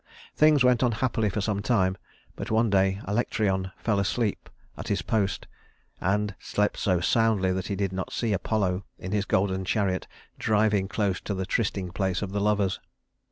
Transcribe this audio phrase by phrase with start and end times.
[0.35, 1.95] Things went on happily for some time;
[2.35, 5.45] but one day Alectryon fell asleep at his post,
[5.99, 10.07] and slept so soundly that he did not see Apollo, in his golden chariot,
[10.39, 12.79] driving close to the trysting place of the lovers.